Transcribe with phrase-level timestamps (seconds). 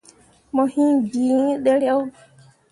[0.53, 1.97] Mo hiŋ bii iŋ dǝyeero.